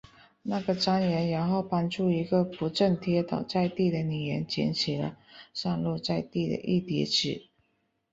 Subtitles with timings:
[0.41, 5.15] 那个商人然后帮助一个不慎跌倒在地的女人捡起了
[5.53, 7.49] 散落在地的一叠纸。